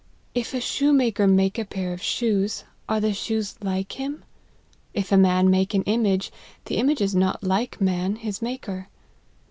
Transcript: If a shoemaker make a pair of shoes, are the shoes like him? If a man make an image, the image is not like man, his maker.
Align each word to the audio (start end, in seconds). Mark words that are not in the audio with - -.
If 0.33 0.55
a 0.55 0.61
shoemaker 0.61 1.27
make 1.27 1.59
a 1.59 1.63
pair 1.63 1.93
of 1.93 2.01
shoes, 2.01 2.63
are 2.89 2.99
the 2.99 3.13
shoes 3.13 3.53
like 3.61 3.99
him? 3.99 4.25
If 4.95 5.11
a 5.11 5.15
man 5.15 5.51
make 5.51 5.75
an 5.75 5.83
image, 5.83 6.31
the 6.65 6.77
image 6.77 7.01
is 7.01 7.13
not 7.13 7.43
like 7.43 7.79
man, 7.79 8.15
his 8.15 8.41
maker. 8.41 8.87